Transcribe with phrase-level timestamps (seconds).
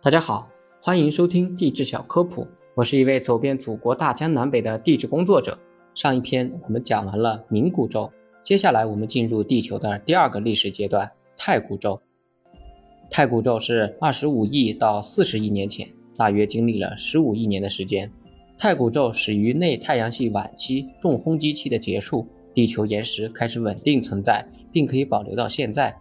[0.00, 0.48] 大家好，
[0.80, 2.46] 欢迎收听地质小科普。
[2.76, 5.58] 我是一位走遍祖国大江南北的地质工作者。
[5.92, 8.08] 上一篇我们讲完了冥古宙，
[8.44, 12.00] 接下来我们进入地球的第二个历史阶段——太古宙。
[13.10, 18.08] 太古宙是二十五亿到四十亿年前，大约经历了十五亿年的时间。
[18.56, 22.24] 太古宙始于内太阳系晚期重轰击期的结束，
[22.54, 25.92] 地球岩石开始稳定存在，并可以保留到现在。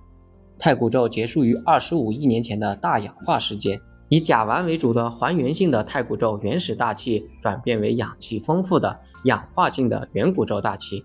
[0.59, 3.79] 太古宙结束于二十五亿年前的大氧化事件。
[4.09, 11.03] 以甲烷为主的还原性的太古宙原始大气转变为氧气丰富的氧化性的远古宙大气，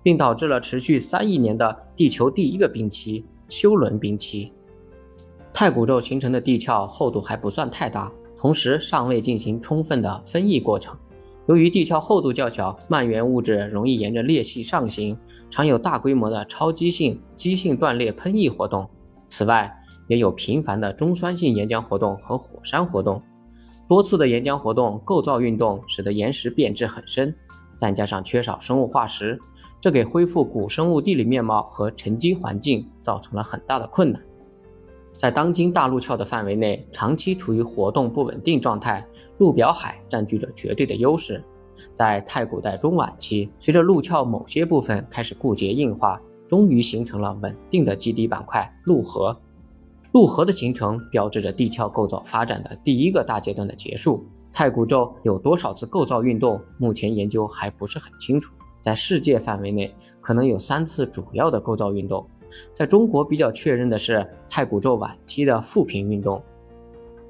[0.00, 4.52] 并导致了持续三亿年的地球第一个冰期——休伦冰期。
[5.52, 10.96] 太古宙形成的地壳厚度还不算太大，同时尚未进行充分的分异过程。
[11.48, 15.18] 由于地壳厚度较小，蔓延物质容易沿着裂隙上行，
[15.50, 18.88] 常有大规模的超激性激性断裂喷溢活动。
[19.28, 19.72] 此外，
[20.08, 23.20] 也有频繁的中酸性岩浆活动和火山活动，
[23.88, 27.34] 多次的岩浆活动、构造运动使得岩石变质很深，
[27.76, 29.38] 再加上缺少生物化石，
[29.80, 34.22] 这给恢复古生物地理面貌和沉积环境造成了很大的困难。
[35.16, 39.02] 在当今大陆壳的范围内，长期处于活动不稳定状态，
[39.38, 41.42] 陆表海占据着绝对的优势。
[41.94, 49.36] 在太古代中晚期，随着陆壳某些部分开始固结硬化，终于形成了稳定的基底板块——陆河。
[50.12, 54.24] 陆河的形成标志着地壳构造发展的第一个大阶段的结束。
[54.52, 58.54] 太古宙有多少次构造运动，目前研究还不是很清楚。
[58.80, 62.26] 在世界范围内，可能有三次主要的构造运动。
[62.72, 66.40] 在中国比较确认的是太古宙晚期的复平运动。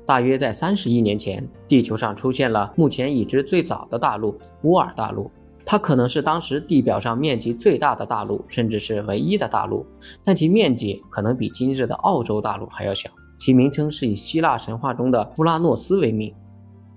[0.05, 5.29] 大约在三十亿年前，地球上出现了目前已知最早的大陆——乌尔大陆。
[5.69, 9.85] 它可能是当时地表上面积最大的大陆，甚至是唯一的大陆，
[10.23, 13.11] 但其面积可能比今日的澳洲大陆还要小。
[13.37, 16.33] 其名称是以希腊神话中的乌拉诺斯为名。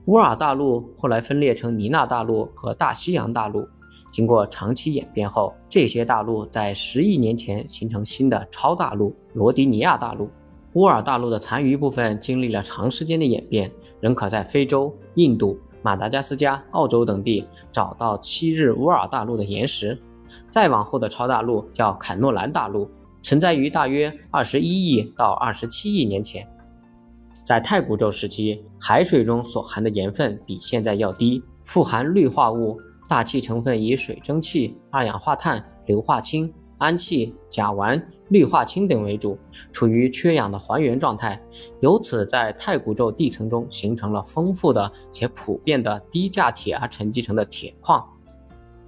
[0.06, 3.67] 乌尔大陆后来分裂成尼纳大陆和大西洋大陆。
[4.11, 10.30] 经过长期演变后，这些大陆在十亿年前形成新的超大陆——罗迪尼亚大陆。
[10.73, 15.58] 乌尔大陆的残余部分经历了长时间的演变，仍可在非洲、印度。
[15.82, 19.98] 马达加斯加、澳洲等地找到昔日乌尔大陆的岩石，
[20.50, 22.90] 再往后的超大陆叫坎诺兰大陆，
[23.22, 26.48] 存在于大约二十一亿到二十七亿年前。
[27.45, 36.54] 在太古宙时期，海水中所含的盐分比现在要低，富含氯化物，大气成分以水蒸气、二氧化碳、硫化氢。
[36.80, 39.38] 氨气、甲烷、氯化氢等为主，
[39.72, 41.42] 处于缺氧的还原状态，
[41.82, 48.04] 由此在太古宙地层中形成了丰富的且普遍的低价铁而沉积成的铁矿。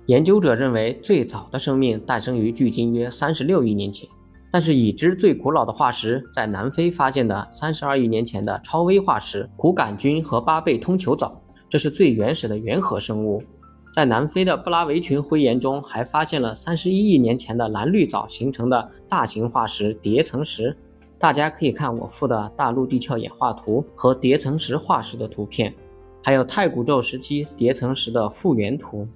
[0.07, 4.09] 研究者认为，最早的生命诞生于距今约三十六亿年前，
[4.51, 13.43] 但是已知最古老的化石在南非发现的三十二亿年前的超微化石苦杆菌和巴贝通球藻，这是最原始的原核生物。
[13.91, 20.75] 在南非的布拉维群灰岩中，还发现了三十一亿年前的蓝绿藻形成的大型化石叠层石。
[21.19, 25.73] 大家可以看我附的大陆地壳演化图和叠层石化石的图片，
[26.23, 29.07] 还有太古宙时期叠层石的复原图。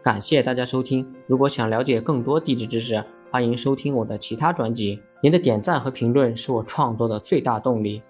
[0.00, 4.98] 感谢大家收听，如果想了解更多地质知识，欢迎收听我的其他专辑。
[5.20, 8.00] 您的点赞和评论是我创作的最大动力。